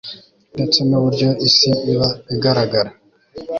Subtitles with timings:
[0.55, 2.91] ndetse n'uburyo isi iba igaragara